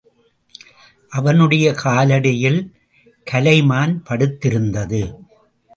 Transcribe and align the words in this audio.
அவனுடைய 1.09 1.75
காலடியில் 1.83 2.59
கலைமான் 3.31 3.93
படுத்திருந்தது. 4.09 5.03